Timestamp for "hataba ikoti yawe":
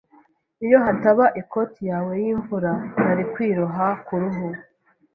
0.85-2.13